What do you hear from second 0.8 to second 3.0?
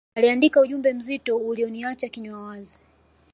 mzito uliyoniacha kinywa wazi